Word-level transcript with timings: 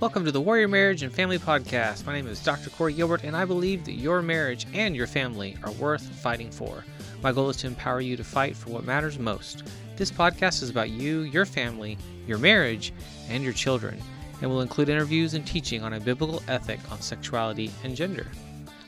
Welcome 0.00 0.24
to 0.26 0.30
the 0.30 0.40
Warrior 0.40 0.68
Marriage 0.68 1.02
and 1.02 1.12
Family 1.12 1.40
Podcast. 1.40 2.06
My 2.06 2.12
name 2.12 2.28
is 2.28 2.40
Dr. 2.44 2.70
Corey 2.70 2.92
Gilbert, 2.92 3.24
and 3.24 3.36
I 3.36 3.44
believe 3.44 3.84
that 3.84 3.94
your 3.94 4.22
marriage 4.22 4.64
and 4.72 4.94
your 4.94 5.08
family 5.08 5.56
are 5.64 5.72
worth 5.72 6.08
fighting 6.20 6.52
for. 6.52 6.84
My 7.20 7.32
goal 7.32 7.50
is 7.50 7.56
to 7.56 7.66
empower 7.66 8.00
you 8.00 8.16
to 8.16 8.22
fight 8.22 8.56
for 8.56 8.70
what 8.70 8.84
matters 8.84 9.18
most. 9.18 9.64
This 9.96 10.12
podcast 10.12 10.62
is 10.62 10.70
about 10.70 10.90
you, 10.90 11.22
your 11.22 11.44
family, 11.44 11.98
your 12.28 12.38
marriage, 12.38 12.92
and 13.28 13.42
your 13.42 13.52
children, 13.52 14.00
and 14.40 14.48
will 14.48 14.60
include 14.60 14.88
interviews 14.88 15.34
and 15.34 15.44
teaching 15.44 15.82
on 15.82 15.94
a 15.94 16.00
biblical 16.00 16.44
ethic 16.46 16.78
on 16.92 17.00
sexuality 17.00 17.72
and 17.82 17.96
gender. 17.96 18.28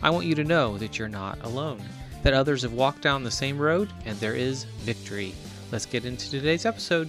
I 0.02 0.11
want 0.11 0.27
you 0.27 0.37
to 0.37 0.45
know 0.45 0.79
that 0.79 0.97
you're 0.97 1.09
not 1.09 1.42
alone, 1.42 1.83
that 2.23 2.34
others 2.34 2.62
have 2.62 2.74
walked 2.74 3.02
down 3.02 3.24
the 3.24 3.33
same 3.33 3.59
road, 3.59 3.92
and 4.05 4.16
there 4.20 4.37
is 4.37 4.62
victory. 4.84 5.34
Let's 5.73 5.87
get 5.87 6.05
into 6.05 6.30
today's 6.30 6.66
episode. 6.66 7.09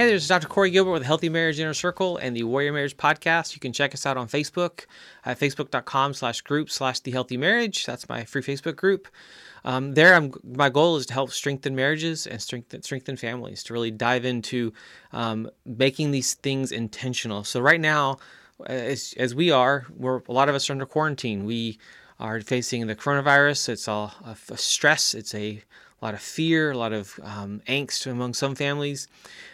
Hey, 0.00 0.06
there's 0.06 0.26
Dr. 0.26 0.48
Corey 0.48 0.70
Gilbert 0.70 0.92
with 0.92 1.02
Healthy 1.02 1.28
Marriage 1.28 1.60
Inner 1.60 1.74
Circle 1.74 2.16
and 2.16 2.34
the 2.34 2.44
Warrior 2.44 2.72
Marriage 2.72 2.96
Podcast. 2.96 3.52
You 3.52 3.60
can 3.60 3.70
check 3.70 3.92
us 3.92 4.06
out 4.06 4.16
on 4.16 4.28
Facebook 4.28 4.86
at 5.26 5.38
facebook.com 5.38 6.14
slash 6.14 6.40
group 6.40 6.70
slash 6.70 7.00
the 7.00 7.10
healthy 7.10 7.36
marriage. 7.36 7.84
That's 7.84 8.08
my 8.08 8.24
free 8.24 8.40
Facebook 8.40 8.76
group. 8.76 9.08
Um, 9.62 9.92
there, 9.92 10.14
I'm, 10.14 10.32
my 10.42 10.70
goal 10.70 10.96
is 10.96 11.04
to 11.04 11.12
help 11.12 11.32
strengthen 11.32 11.76
marriages 11.76 12.26
and 12.26 12.40
strengthen, 12.40 12.80
strengthen 12.82 13.18
families, 13.18 13.62
to 13.64 13.74
really 13.74 13.90
dive 13.90 14.24
into 14.24 14.72
um, 15.12 15.50
making 15.66 16.12
these 16.12 16.32
things 16.32 16.72
intentional. 16.72 17.44
So, 17.44 17.60
right 17.60 17.78
now, 17.78 18.20
as, 18.64 19.12
as 19.18 19.34
we 19.34 19.50
are, 19.50 19.84
we're, 19.94 20.22
a 20.30 20.32
lot 20.32 20.48
of 20.48 20.54
us 20.54 20.70
are 20.70 20.72
under 20.72 20.86
quarantine. 20.86 21.44
We 21.44 21.78
are 22.18 22.40
facing 22.40 22.86
the 22.86 22.96
coronavirus. 22.96 23.68
It's 23.68 23.86
all 23.86 24.14
a, 24.24 24.34
a 24.48 24.56
stress, 24.56 25.12
it's 25.14 25.34
a 25.34 25.62
a 26.00 26.04
lot 26.04 26.14
of 26.14 26.20
fear, 26.20 26.70
a 26.70 26.78
lot 26.78 26.92
of 26.92 27.18
um, 27.22 27.62
angst 27.66 28.10
among 28.10 28.34
some 28.34 28.54
families. 28.54 29.08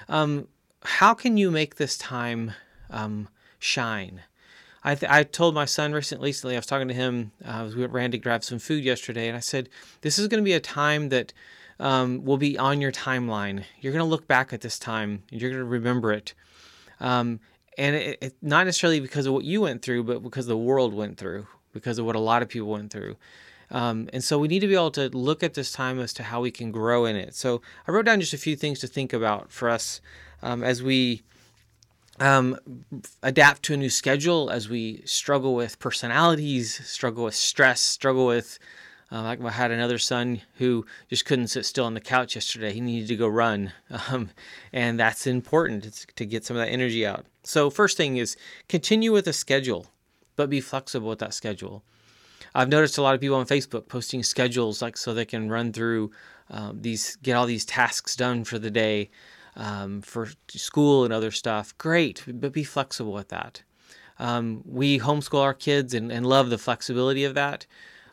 Um, 0.09 0.49
how 0.83 1.15
can 1.15 1.37
you 1.37 1.51
make 1.51 1.77
this 1.77 1.99
time 1.99 2.53
um, 2.91 3.29
shine? 3.59 4.23
I, 4.85 4.95
th- 4.95 5.11
I 5.11 5.25
told 5.25 5.55
my 5.55 5.65
son 5.65 5.93
recently, 5.93 6.29
recently, 6.29 6.55
I 6.55 6.59
was 6.59 6.67
talking 6.67 6.87
to 6.87 6.95
him, 6.95 7.33
uh, 7.45 7.69
we 7.77 7.85
ran 7.87 8.13
to 8.13 8.19
grab 8.19 8.45
some 8.45 8.61
food 8.61 8.85
yesterday, 8.85 9.27
and 9.27 9.37
I 9.37 9.41
said, 9.41 9.69
This 10.03 10.17
is 10.17 10.29
going 10.29 10.41
to 10.41 10.45
be 10.45 10.53
a 10.53 10.61
time 10.61 11.09
that 11.09 11.33
um, 11.81 12.25
will 12.25 12.37
be 12.37 12.57
on 12.57 12.81
your 12.81 12.93
timeline. 12.93 13.65
You're 13.81 13.93
going 13.93 14.05
to 14.05 14.09
look 14.09 14.29
back 14.29 14.53
at 14.53 14.61
this 14.61 14.79
time, 14.79 15.25
and 15.33 15.41
you're 15.41 15.51
going 15.51 15.61
to 15.61 15.69
remember 15.69 16.13
it. 16.13 16.35
Um, 17.01 17.41
and 17.77 17.97
it, 17.97 18.19
it, 18.23 18.35
not 18.41 18.67
necessarily 18.67 19.01
because 19.01 19.27
of 19.27 19.33
what 19.33 19.45
you 19.45 19.63
went 19.63 19.83
through, 19.83 20.05
but 20.05 20.23
because 20.23 20.47
the 20.47 20.57
world 20.57 20.95
went 20.95 21.19
through, 21.19 21.49
because 21.73 21.99
of 21.99 22.07
what 22.07 22.15
a 22.15 22.21
lot 22.21 22.43
of 22.43 22.49
people 22.49 22.69
went 22.69 22.93
through. 22.93 23.17
Um, 23.71 24.09
and 24.13 24.23
so 24.23 24.39
we 24.39 24.49
need 24.49 24.61
to 24.61 24.69
be 24.69 24.75
able 24.75 24.93
to 24.93 25.09
look 25.09 25.43
at 25.43 25.55
this 25.55 25.73
time 25.73 25.99
as 25.99 26.13
to 26.15 26.23
how 26.23 26.41
we 26.41 26.51
can 26.51 26.71
grow 26.71 27.05
in 27.05 27.17
it. 27.17 27.35
So 27.35 27.63
I 27.87 27.91
wrote 27.91 28.07
down 28.07 28.21
just 28.21 28.35
a 28.35 28.39
few 28.39 28.57
things 28.57 28.79
to 28.81 28.87
think 28.87 29.13
about 29.13 29.51
for 29.51 29.69
us 29.69 30.01
um, 30.43 30.63
as 30.63 30.83
we 30.83 31.23
um, 32.21 32.59
adapt 33.23 33.63
to 33.65 33.75
a 33.75 33.77
new 33.77 33.91
schedule, 33.91 34.51
as 34.51 34.69
we 34.69 35.03
struggle 35.05 35.55
with 35.55 35.79
personalities, 35.79 36.87
struggle 36.87 37.25
with 37.25 37.35
stress, 37.35 37.81
struggle 37.81 38.27
with. 38.27 38.59
Uh, 39.13 39.23
like 39.23 39.41
I 39.41 39.51
had 39.51 39.71
another 39.71 39.99
son 39.99 40.41
who 40.57 40.85
just 41.09 41.27
couldn't 41.27 41.47
sit 41.47 41.65
still 41.65 41.85
on 41.85 41.95
the 41.95 42.01
couch 42.01 42.35
yesterday. 42.35 42.73
He 42.73 42.81
needed 42.81 43.07
to 43.07 43.17
go 43.17 43.29
run, 43.29 43.73
um, 44.11 44.31
and 44.73 44.99
that's 44.99 45.29
important 45.29 46.07
to 46.17 46.25
get 46.25 46.45
some 46.45 46.57
of 46.57 46.65
that 46.65 46.73
energy 46.73 47.07
out. 47.07 47.25
So 47.45 47.71
first 47.71 47.97
thing 47.97 48.17
is 48.17 48.37
continue 48.69 49.13
with 49.13 49.29
a 49.29 49.33
schedule, 49.33 49.87
but 50.35 50.51
be 50.51 50.61
flexible 50.61 51.09
with 51.09 51.21
that 51.21 51.35
schedule. 51.35 51.85
I've 52.55 52.69
noticed 52.69 52.99
a 52.99 53.03
lot 53.03 53.15
of 53.15 53.21
people 53.21 53.37
on 53.37 53.47
Facebook 53.47 53.89
posting 53.89 54.23
schedules 54.23 54.83
like 54.83 54.97
so 54.97 55.15
they 55.15 55.25
can 55.25 55.49
run 55.49 55.73
through 55.73 56.11
um, 56.51 56.81
these, 56.81 57.17
get 57.17 57.35
all 57.35 57.47
these 57.47 57.65
tasks 57.65 58.17
done 58.17 58.45
for 58.45 58.59
the 58.59 58.71
day, 58.71 59.11
um, 59.57 60.03
for 60.03 60.29
school 60.49 61.05
and 61.05 61.13
other 61.13 61.31
stuff. 61.31 61.77
Great, 61.79 62.23
but 62.27 62.53
be 62.53 62.65
flexible 62.65 63.13
with 63.13 63.29
that. 63.29 63.63
Um, 64.19 64.63
we 64.65 64.99
homeschool 64.99 65.43
our 65.43 65.55
kids 65.55 65.93
and, 65.95 66.11
and 66.11 66.27
love 66.27 66.51
the 66.51 66.59
flexibility 66.59 67.25
of 67.25 67.35
that. 67.35 67.67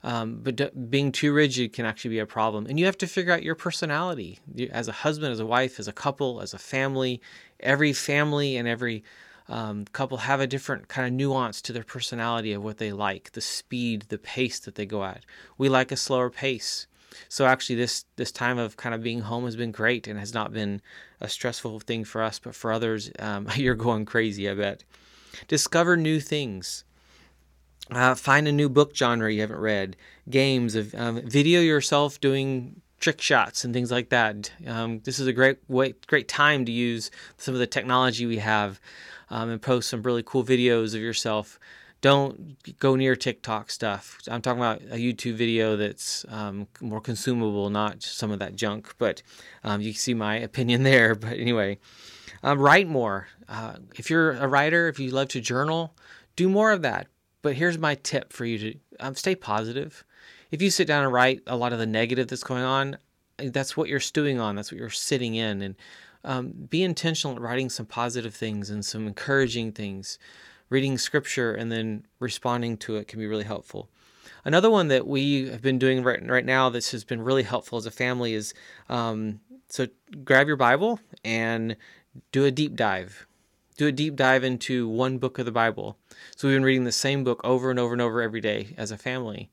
Um, 0.05 0.39
but 0.43 0.57
d- 0.57 0.69
being 0.89 1.13
too 1.13 1.31
rigid 1.31 1.71
can 1.71 1.85
actually 1.85 2.09
be 2.09 2.19
a 2.19 2.25
problem. 2.25 2.65
And 2.65 2.77
you 2.77 2.85
have 2.85 2.97
to 2.97 3.07
figure 3.07 3.31
out 3.31 3.41
your 3.41 3.55
personality 3.55 4.39
as 4.69 4.89
a 4.89 4.91
husband, 4.91 5.31
as 5.31 5.39
a 5.39 5.45
wife, 5.45 5.79
as 5.79 5.87
a 5.87 5.93
couple, 5.93 6.41
as 6.41 6.53
a 6.53 6.57
family. 6.57 7.21
Every 7.61 7.93
family 7.93 8.57
and 8.57 8.67
every 8.67 9.03
um, 9.49 9.85
couple 9.91 10.17
have 10.17 10.39
a 10.39 10.47
different 10.47 10.87
kind 10.87 11.07
of 11.07 11.13
nuance 11.13 11.61
to 11.61 11.73
their 11.73 11.83
personality 11.83 12.53
of 12.53 12.63
what 12.63 12.77
they 12.77 12.91
like, 12.91 13.31
the 13.33 13.41
speed, 13.41 14.05
the 14.09 14.17
pace 14.17 14.59
that 14.59 14.75
they 14.75 14.85
go 14.85 15.03
at. 15.03 15.25
We 15.57 15.69
like 15.69 15.91
a 15.91 15.97
slower 15.97 16.29
pace. 16.29 16.87
So 17.29 17.45
actually, 17.45 17.75
this 17.75 18.05
this 18.15 18.31
time 18.31 18.57
of 18.57 18.77
kind 18.77 18.95
of 18.95 19.03
being 19.03 19.21
home 19.21 19.45
has 19.45 19.55
been 19.55 19.71
great 19.71 20.07
and 20.07 20.19
has 20.19 20.33
not 20.33 20.53
been 20.53 20.81
a 21.21 21.29
stressful 21.29 21.81
thing 21.81 22.05
for 22.05 22.23
us, 22.23 22.39
but 22.39 22.55
for 22.55 22.71
others, 22.71 23.11
um, 23.19 23.47
you're 23.55 23.75
going 23.75 24.05
crazy. 24.05 24.49
I 24.49 24.55
bet. 24.55 24.83
Discover 25.47 25.97
new 25.97 26.19
things. 26.19 26.83
Uh, 27.91 28.15
find 28.15 28.47
a 28.47 28.51
new 28.51 28.69
book 28.69 28.95
genre 28.95 29.31
you 29.31 29.41
haven't 29.41 29.59
read. 29.59 29.97
Games 30.29 30.73
of 30.75 30.95
um, 30.95 31.21
video 31.21 31.59
yourself 31.59 32.19
doing 32.21 32.81
trick 33.03 33.19
shots 33.19 33.65
and 33.65 33.73
things 33.73 33.91
like 33.91 34.07
that. 34.09 34.49
Um, 34.65 35.01
this 35.03 35.19
is 35.19 35.27
a 35.27 35.33
great 35.33 35.57
way, 35.67 35.93
great 36.07 36.29
time 36.29 36.63
to 36.63 36.71
use 36.71 37.11
some 37.35 37.53
of 37.53 37.59
the 37.59 37.67
technology 37.67 38.25
we 38.25 38.37
have 38.37 38.79
um, 39.29 39.49
and 39.49 39.61
post 39.61 39.89
some 39.89 40.01
really 40.03 40.23
cool 40.23 40.41
videos 40.41 40.95
of 40.95 41.01
yourself. 41.01 41.59
Don't 41.99 42.57
go 42.79 42.95
near 42.95 43.17
TikTok 43.17 43.71
stuff. 43.71 44.19
I'm 44.29 44.41
talking 44.41 44.61
about 44.61 44.81
a 44.83 44.95
YouTube 44.95 45.33
video 45.33 45.75
that's 45.75 46.25
um, 46.29 46.67
more 46.79 47.01
consumable, 47.01 47.69
not 47.69 48.01
some 48.03 48.31
of 48.31 48.39
that 48.39 48.55
junk. 48.55 48.95
But 48.97 49.21
um, 49.65 49.81
you 49.81 49.91
can 49.91 49.99
see 49.99 50.13
my 50.13 50.37
opinion 50.37 50.83
there. 50.91 51.13
But 51.13 51.33
anyway, 51.33 51.79
um, 52.41 52.57
write 52.57 52.87
more. 52.87 53.27
Uh, 53.49 53.75
if 53.97 54.09
you're 54.09 54.31
a 54.31 54.47
writer, 54.47 54.87
if 54.87 54.97
you 54.97 55.11
love 55.11 55.27
to 55.29 55.41
journal, 55.41 55.93
do 56.37 56.47
more 56.47 56.71
of 56.71 56.83
that. 56.83 57.07
But 57.41 57.55
here's 57.55 57.77
my 57.77 57.95
tip 57.95 58.31
for 58.31 58.45
you 58.45 58.57
to 58.59 58.79
um, 59.01 59.15
stay 59.15 59.35
positive. 59.35 60.05
If 60.53 60.61
you 60.61 60.69
sit 60.69 60.85
down 60.85 61.03
and 61.03 61.11
write 61.11 61.41
a 61.47 61.57
lot 61.57 61.73
of 61.73 61.79
the 61.79 61.87
negative 61.87 62.27
that's 62.27 62.43
going 62.43 62.61
on, 62.61 62.97
that's 63.37 63.75
what 63.75 63.89
you're 63.89 63.99
stewing 63.99 64.39
on. 64.39 64.55
That's 64.55 64.71
what 64.71 64.77
you're 64.77 64.91
sitting 64.91 65.33
in. 65.33 65.63
And 65.63 65.75
um, 66.23 66.51
be 66.69 66.83
intentional 66.83 67.35
at 67.35 67.41
writing 67.41 67.71
some 67.71 67.87
positive 67.87 68.35
things 68.35 68.69
and 68.69 68.85
some 68.85 69.07
encouraging 69.07 69.71
things. 69.71 70.19
Reading 70.69 70.99
scripture 70.99 71.55
and 71.55 71.71
then 71.71 72.05
responding 72.19 72.77
to 72.77 72.97
it 72.97 73.07
can 73.07 73.17
be 73.17 73.25
really 73.25 73.45
helpful. 73.45 73.89
Another 74.45 74.69
one 74.69 74.89
that 74.89 75.07
we 75.07 75.49
have 75.49 75.63
been 75.63 75.79
doing 75.79 76.03
right, 76.03 76.23
right 76.29 76.45
now 76.45 76.69
that 76.69 76.85
has 76.85 77.03
been 77.03 77.23
really 77.23 77.41
helpful 77.41 77.79
as 77.79 77.87
a 77.87 77.91
family 77.91 78.35
is 78.35 78.53
um, 78.89 79.39
so 79.69 79.87
grab 80.23 80.45
your 80.45 80.55
Bible 80.55 80.99
and 81.25 81.75
do 82.31 82.45
a 82.45 82.51
deep 82.51 82.75
dive. 82.75 83.25
Do 83.75 83.87
a 83.87 83.91
deep 83.91 84.15
dive 84.15 84.43
into 84.43 84.87
one 84.87 85.17
book 85.17 85.39
of 85.39 85.45
the 85.45 85.51
Bible. 85.51 85.97
So 86.35 86.47
we've 86.47 86.55
been 86.55 86.63
reading 86.63 86.83
the 86.83 86.91
same 86.91 87.23
book 87.23 87.41
over 87.43 87.71
and 87.71 87.79
over 87.79 87.93
and 87.93 88.01
over 88.03 88.21
every 88.21 88.39
day 88.39 88.75
as 88.77 88.91
a 88.91 88.99
family, 88.99 89.49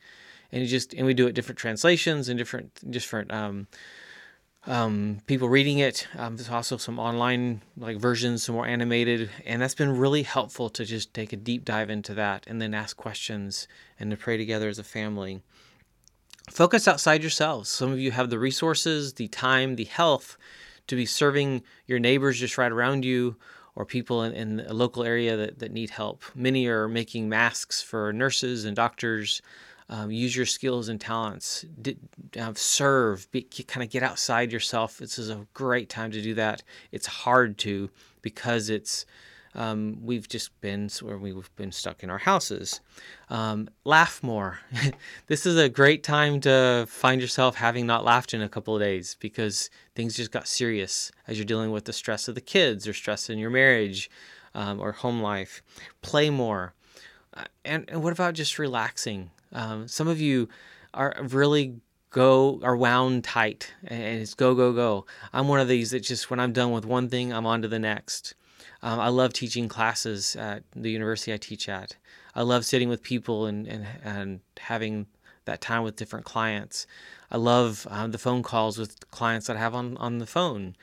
and 0.53 0.67
just 0.67 0.95
and 0.95 1.07
we 1.07 1.15
do 1.15 1.27
it 1.27 1.35
different 1.35 1.59
translations 1.59 2.29
and 2.29 2.39
different 2.39 2.91
different 2.91 3.33
um, 3.33 3.67
um, 4.67 5.21
people 5.27 5.49
reading 5.49 5.79
it. 5.79 6.07
Um, 6.17 6.37
there's 6.37 6.51
also 6.51 6.77
some 6.77 6.99
online 6.99 7.63
like 7.77 7.97
versions, 7.99 8.43
some 8.43 8.55
more 8.55 8.67
animated, 8.67 9.31
and 9.47 9.63
that's 9.63 9.75
been 9.75 9.97
really 9.97 10.23
helpful 10.23 10.69
to 10.71 10.85
just 10.85 11.15
take 11.15 11.33
a 11.33 11.37
deep 11.37 11.65
dive 11.65 11.91
into 11.91 12.15
that 12.15 12.47
and 12.47 12.61
then 12.61 12.75
ask 12.75 12.97
questions 12.97 13.69
and 13.99 14.11
to 14.11 14.17
pray 14.17 14.37
together 14.37 14.69
as 14.69 14.79
a 14.79 14.85
family. 14.85 15.43
Focus 16.51 16.89
outside 16.89 17.23
yourselves. 17.23 17.69
Some 17.69 17.93
of 17.93 18.01
you 18.01 18.11
have 18.11 18.29
the 18.29 18.39
resources, 18.39 19.15
the 19.15 19.29
time, 19.29 19.77
the 19.77 19.85
health 19.85 20.37
to 20.89 20.97
be 20.97 21.07
serving 21.07 21.63
your 21.87 22.01
neighbors 22.01 22.41
just 22.41 22.59
right 22.59 22.73
around 22.73 23.05
you 23.05 23.37
or 23.77 23.85
people 23.85 24.25
in, 24.25 24.33
in 24.33 24.61
a 24.67 24.75
local 24.75 25.05
area 25.05 25.37
that, 25.37 25.61
that 25.61 25.71
need 25.71 25.91
help. 25.91 26.25
Many 26.35 26.67
are 26.67 26.89
making 26.89 27.29
masks 27.29 27.81
for 27.81 28.13
nurses 28.13 28.65
and 28.65 28.75
doctors 28.75 29.41
um, 29.91 30.13
use 30.13 30.37
your 30.37 30.47
skills 30.47 30.89
and 30.89 31.01
talents, 31.01 31.65
D- 31.83 31.99
uh, 32.41 32.53
serve, 32.55 33.29
be, 33.33 33.43
kind 33.43 33.83
of 33.83 33.91
get 33.91 34.05
outside 34.05 34.53
yourself. 34.53 34.99
This 34.99 35.19
is 35.19 35.31
a 35.31 35.47
great 35.53 35.89
time 35.89 36.13
to 36.13 36.23
do 36.23 36.33
that. 36.35 36.63
It's 36.93 37.07
hard 37.07 37.59
to 37.59 37.91
because 38.23 38.71
it's 38.71 39.05
um, 39.57 39.99
we've 40.01 40.29
just 40.29 40.59
been 40.61 40.89
where 41.03 41.19
we've 41.19 41.51
been 41.57 41.73
stuck 41.73 42.05
in 42.05 42.11
our 42.11 42.19
houses. 42.19 42.81
Um, 43.31 43.69
laugh 43.85 44.23
more. 44.23 44.61
this 45.27 45.45
is 45.45 45.59
a 45.59 45.69
great 45.69 46.05
time 46.05 46.41
to 46.43 46.87
find 46.89 47.21
yourself 47.21 47.57
having 47.57 47.85
not 47.85 48.05
laughed 48.05 48.33
in 48.33 48.43
a 48.43 48.49
couple 48.49 48.77
of 48.77 48.81
days 48.81 49.17
because 49.19 49.71
things 49.97 50.15
just 50.15 50.31
got 50.31 50.47
serious 50.47 51.11
as 51.27 51.37
you're 51.37 51.45
dealing 51.45 51.73
with 51.73 51.87
the 51.87 51.93
stress 51.93 52.29
of 52.29 52.37
the 52.37 52.41
kids 52.41 52.87
or 52.87 52.93
stress 52.93 53.29
in 53.29 53.39
your 53.39 53.51
marriage 53.51 54.09
um, 54.55 54.79
or 54.79 54.93
home 54.93 55.21
life. 55.21 55.63
Play 56.01 56.31
more. 56.31 56.75
Uh, 57.35 57.45
and, 57.65 57.87
and 57.89 58.05
what 58.05 58.13
about 58.13 58.35
just 58.35 58.57
relaxing? 58.57 59.33
Um, 59.53 59.89
some 59.89 60.09
of 60.09 60.21
you 60.21 60.49
are 60.95 61.15
really 61.31 61.81
go 62.11 62.61
are 62.63 62.77
wound 62.77 63.23
tight 63.23 63.73
and 63.85 64.21
it's 64.21 64.35
go 64.35 64.55
go 64.55 64.73
go. 64.73 65.07
I'm 65.33 65.49
one 65.49 65.61
of 65.61 65.69
these 65.69 65.93
that 65.93 66.01
just 66.01 66.31
when 66.31 66.41
I'm 66.41 66.53
done 66.53 66.73
with 66.73 66.85
one 66.85 67.09
thing, 67.09 67.33
I'm 67.33 67.47
on 67.47 67.63
to 67.63 67.69
the 67.69 67.79
next. 67.79 68.35
Um, 68.83 68.99
I 68.99 69.09
love 69.09 69.33
teaching 69.33 69.69
classes 69.69 70.37
at 70.37 70.65
the 70.75 70.91
university 70.91 71.33
I 71.33 71.37
teach 71.37 71.69
at. 71.69 71.97
I 72.35 72.43
love 72.43 72.65
sitting 72.65 72.89
with 72.89 73.03
people 73.03 73.47
and 73.47 73.67
and, 73.67 73.87
and 74.05 74.41
having 74.59 75.07
that 75.45 75.61
time 75.61 75.83
with 75.83 75.97
different 75.97 76.27
clients. 76.27 76.87
I 77.31 77.37
love 77.37 77.87
um, 77.91 78.11
the 78.11 78.19
phone 78.19 78.43
calls 78.43 78.79
with 78.79 79.11
clients 79.11 79.47
that 79.47 79.57
I 79.57 79.61
have 79.61 79.75
on 79.75 79.97
on 79.97 80.19
the 80.19 80.27
phone. 80.27 80.77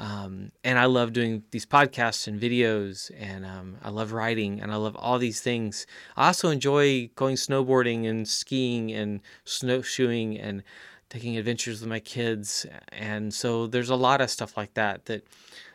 Um, 0.00 0.50
and 0.64 0.78
I 0.78 0.86
love 0.86 1.12
doing 1.12 1.42
these 1.50 1.66
podcasts 1.66 2.26
and 2.26 2.40
videos, 2.40 3.10
and 3.18 3.44
um, 3.44 3.76
I 3.82 3.90
love 3.90 4.12
writing, 4.12 4.58
and 4.58 4.72
I 4.72 4.76
love 4.76 4.96
all 4.96 5.18
these 5.18 5.42
things. 5.42 5.86
I 6.16 6.28
also 6.28 6.48
enjoy 6.48 7.10
going 7.16 7.36
snowboarding 7.36 8.08
and 8.08 8.26
skiing 8.26 8.90
and 8.90 9.20
snowshoeing 9.44 10.38
and 10.38 10.62
taking 11.10 11.36
adventures 11.36 11.82
with 11.82 11.90
my 11.90 12.00
kids. 12.00 12.64
And 12.90 13.34
so 13.34 13.66
there's 13.66 13.90
a 13.90 13.94
lot 13.94 14.22
of 14.22 14.30
stuff 14.30 14.56
like 14.56 14.72
that 14.72 15.04
that 15.04 15.22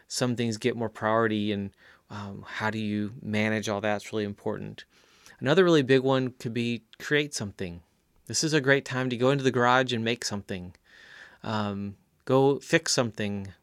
some 0.08 0.36
things 0.36 0.58
get 0.58 0.76
more 0.76 0.90
priority, 0.90 1.52
and 1.52 1.70
um, 2.10 2.44
how 2.48 2.72
do 2.72 2.80
you 2.80 3.14
manage 3.22 3.70
all 3.70 3.80
that's 3.80 4.12
really 4.12 4.26
important. 4.26 4.86
Another 5.40 5.64
really 5.64 5.84
big 5.84 6.02
one 6.02 6.32
could 6.40 6.54
be 6.54 6.82
create 6.98 7.36
something. 7.36 7.82
This 8.26 8.44
is 8.44 8.54
a 8.54 8.62
great 8.62 8.86
time 8.86 9.12
to 9.12 9.18
go 9.18 9.30
into 9.30 9.44
the 9.44 9.52
garage 9.52 9.94
and 9.94 10.04
make 10.04 10.26
something. 10.26 10.74
Um, 11.44 11.98
go 12.26 12.58
fix 12.58 12.92
something 12.92 13.54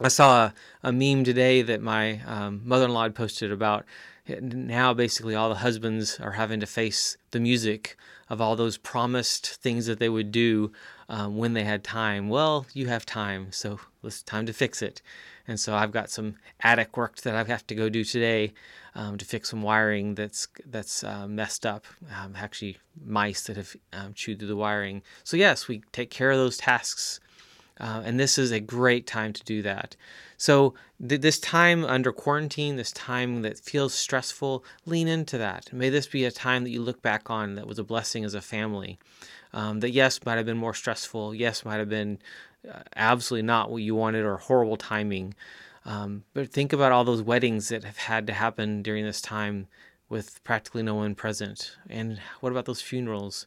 I 0.00 0.08
saw 0.08 0.46
a, 0.46 0.54
a 0.82 0.92
meme 0.92 1.24
today 1.24 1.62
that 1.62 1.80
my 1.80 2.20
um, 2.26 2.60
mother-in-law 2.64 3.04
had 3.04 3.14
posted 3.14 3.50
about 3.50 3.86
now 4.28 4.92
basically 4.92 5.34
all 5.34 5.48
the 5.48 5.54
husbands 5.56 6.20
are 6.20 6.32
having 6.32 6.60
to 6.60 6.66
face 6.66 7.16
the 7.30 7.40
music 7.40 7.96
of 8.28 8.40
all 8.40 8.56
those 8.56 8.76
promised 8.76 9.54
things 9.62 9.86
that 9.86 9.98
they 9.98 10.08
would 10.08 10.32
do 10.32 10.72
um, 11.08 11.36
when 11.36 11.54
they 11.54 11.64
had 11.64 11.84
time. 11.84 12.28
Well, 12.28 12.66
you 12.74 12.88
have 12.88 13.06
time, 13.06 13.52
so 13.52 13.80
it's 14.02 14.22
time 14.22 14.44
to 14.46 14.52
fix 14.52 14.82
it. 14.82 15.00
And 15.48 15.58
so 15.60 15.74
I've 15.76 15.92
got 15.92 16.10
some 16.10 16.34
attic 16.60 16.96
work 16.96 17.18
that 17.18 17.36
I 17.36 17.44
have 17.44 17.66
to 17.68 17.74
go 17.74 17.88
do 17.88 18.02
today 18.02 18.52
um, 18.96 19.16
to 19.16 19.24
fix 19.24 19.50
some 19.50 19.62
wiring 19.62 20.16
that's 20.16 20.48
that's 20.66 21.04
uh, 21.04 21.28
messed 21.28 21.64
up. 21.64 21.84
Um, 22.20 22.34
actually, 22.36 22.78
mice 23.02 23.44
that 23.44 23.56
have 23.56 23.76
um, 23.92 24.12
chewed 24.12 24.40
through 24.40 24.48
the 24.48 24.56
wiring. 24.56 25.02
So 25.22 25.36
yes, 25.36 25.68
we 25.68 25.82
take 25.92 26.10
care 26.10 26.32
of 26.32 26.38
those 26.38 26.56
tasks 26.56 27.20
uh, 27.80 28.02
and 28.04 28.18
this 28.18 28.38
is 28.38 28.50
a 28.50 28.60
great 28.60 29.06
time 29.06 29.32
to 29.32 29.44
do 29.44 29.62
that. 29.62 29.96
So, 30.36 30.74
th- 31.06 31.20
this 31.20 31.38
time 31.38 31.84
under 31.84 32.12
quarantine, 32.12 32.76
this 32.76 32.92
time 32.92 33.42
that 33.42 33.58
feels 33.58 33.94
stressful, 33.94 34.64
lean 34.84 35.08
into 35.08 35.38
that. 35.38 35.72
May 35.72 35.90
this 35.90 36.06
be 36.06 36.24
a 36.24 36.30
time 36.30 36.64
that 36.64 36.70
you 36.70 36.80
look 36.80 37.02
back 37.02 37.30
on 37.30 37.54
that 37.54 37.66
was 37.66 37.78
a 37.78 37.84
blessing 37.84 38.24
as 38.24 38.34
a 38.34 38.40
family. 38.40 38.98
Um, 39.52 39.80
that, 39.80 39.90
yes, 39.90 40.20
might 40.24 40.36
have 40.36 40.46
been 40.46 40.56
more 40.56 40.74
stressful. 40.74 41.34
Yes, 41.34 41.64
might 41.64 41.78
have 41.78 41.88
been 41.88 42.18
uh, 42.68 42.80
absolutely 42.94 43.46
not 43.46 43.70
what 43.70 43.82
you 43.82 43.94
wanted 43.94 44.24
or 44.24 44.36
horrible 44.36 44.76
timing. 44.76 45.34
Um, 45.84 46.24
but 46.34 46.50
think 46.50 46.72
about 46.72 46.92
all 46.92 47.04
those 47.04 47.22
weddings 47.22 47.68
that 47.68 47.84
have 47.84 47.98
had 47.98 48.26
to 48.26 48.32
happen 48.32 48.82
during 48.82 49.04
this 49.04 49.20
time 49.20 49.68
with 50.08 50.42
practically 50.44 50.82
no 50.82 50.94
one 50.94 51.14
present. 51.14 51.76
And 51.88 52.20
what 52.40 52.52
about 52.52 52.64
those 52.64 52.82
funerals 52.82 53.46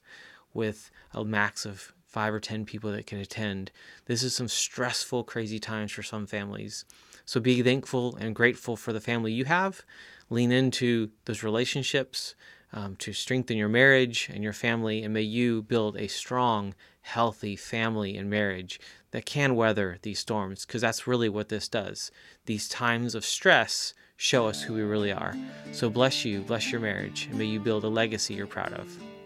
with 0.53 0.89
a 1.13 1.23
max 1.23 1.65
of 1.65 1.93
five 2.09 2.33
or 2.33 2.39
10 2.39 2.65
people 2.65 2.91
that 2.91 3.05
can 3.05 3.19
attend. 3.19 3.71
This 4.05 4.23
is 4.23 4.35
some 4.35 4.47
stressful, 4.47 5.23
crazy 5.23 5.59
times 5.59 5.91
for 5.91 6.03
some 6.03 6.25
families. 6.25 6.83
So 7.23 7.39
be 7.39 7.61
thankful 7.61 8.15
and 8.15 8.35
grateful 8.35 8.75
for 8.75 8.91
the 8.91 8.99
family 8.99 9.31
you 9.31 9.45
have. 9.45 9.83
Lean 10.31 10.51
into 10.51 11.11
those 11.25 11.43
relationships 11.43 12.33
um, 12.73 12.95
to 12.97 13.13
strengthen 13.13 13.57
your 13.57 13.69
marriage 13.69 14.29
and 14.33 14.43
your 14.43 14.53
family, 14.53 15.03
and 15.03 15.13
may 15.13 15.21
you 15.21 15.61
build 15.61 15.97
a 15.97 16.07
strong, 16.07 16.73
healthy 17.01 17.55
family 17.55 18.17
and 18.17 18.29
marriage 18.29 18.79
that 19.11 19.25
can 19.25 19.55
weather 19.55 19.97
these 20.01 20.19
storms, 20.19 20.65
because 20.65 20.81
that's 20.81 21.07
really 21.07 21.29
what 21.29 21.49
this 21.49 21.67
does. 21.67 22.11
These 22.45 22.67
times 22.67 23.15
of 23.15 23.25
stress 23.25 23.93
show 24.17 24.47
us 24.47 24.63
who 24.63 24.73
we 24.73 24.81
really 24.81 25.11
are. 25.11 25.35
So 25.71 25.89
bless 25.89 26.25
you, 26.25 26.41
bless 26.41 26.71
your 26.71 26.81
marriage, 26.81 27.27
and 27.29 27.37
may 27.37 27.45
you 27.45 27.59
build 27.59 27.83
a 27.83 27.89
legacy 27.89 28.33
you're 28.33 28.47
proud 28.47 28.73
of. 28.73 29.18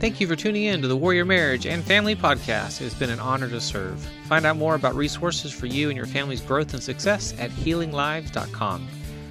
Thank 0.00 0.20
you 0.20 0.28
for 0.28 0.36
tuning 0.36 0.66
in 0.66 0.80
to 0.82 0.86
the 0.86 0.96
Warrior 0.96 1.24
Marriage 1.24 1.66
and 1.66 1.82
Family 1.82 2.14
Podcast. 2.14 2.80
It 2.80 2.84
has 2.84 2.94
been 2.94 3.10
an 3.10 3.18
honor 3.18 3.48
to 3.48 3.60
serve. 3.60 3.98
Find 4.26 4.46
out 4.46 4.56
more 4.56 4.76
about 4.76 4.94
resources 4.94 5.52
for 5.52 5.66
you 5.66 5.88
and 5.88 5.96
your 5.96 6.06
family's 6.06 6.40
growth 6.40 6.72
and 6.72 6.80
success 6.80 7.34
at 7.36 7.50
healinglives.com. 7.50 8.86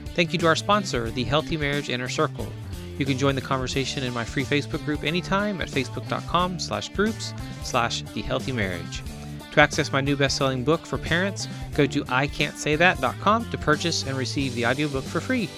Thank 0.08 0.34
you 0.34 0.40
to 0.40 0.46
our 0.48 0.58
sponsor, 0.58 1.10
the 1.10 1.24
Healthy 1.24 1.56
Marriage 1.56 1.88
Inner 1.88 2.10
Circle. 2.10 2.52
You 2.98 3.06
can 3.06 3.18
join 3.18 3.36
the 3.36 3.42
conversation 3.42 4.04
in 4.04 4.14
my 4.14 4.26
free 4.26 4.44
Facebook 4.44 4.84
group 4.84 5.06
anytime 5.06 5.62
at 5.62 5.70
facebook.com 5.70 6.60
slash 6.60 6.90
groups 6.90 7.34
slash 7.64 8.02
the 8.02 8.22
healthy 8.22 8.52
marriage. 8.52 9.04
To 9.54 9.62
access 9.62 9.94
my 9.94 10.02
new 10.02 10.18
best-selling 10.18 10.66
book 10.66 10.86
for 10.86 10.98
parents, 10.98 11.48
go 11.76 11.86
to 11.86 12.04
ican'tsaythat.com 12.04 13.52
to 13.52 13.58
purchase 13.58 14.06
and 14.06 14.18
receive 14.18 14.54
the 14.54 14.66
audiobook 14.66 15.06
for 15.06 15.22
free. 15.22 15.50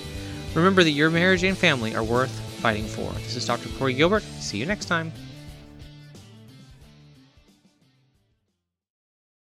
Remember 0.54 0.84
that 0.84 0.92
your 0.92 1.10
marriage 1.10 1.44
and 1.44 1.58
family 1.58 1.96
are 1.96 2.04
worth 2.04 2.49
fighting 2.60 2.86
for. 2.86 3.12
This 3.14 3.36
is 3.36 3.46
Dr. 3.46 3.70
Corey 3.78 3.94
Gilbert. 3.94 4.24
See 4.24 4.58
you 4.58 4.66
next 4.66 4.86
time. 4.86 5.12